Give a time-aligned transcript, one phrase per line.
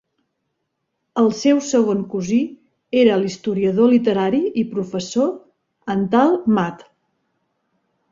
[1.23, 2.39] El seu segon cosí
[3.01, 5.29] era l"historiador literari i professor
[5.97, 6.89] Antal Mádl.